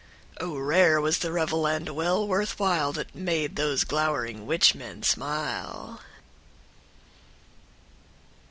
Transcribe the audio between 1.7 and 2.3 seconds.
well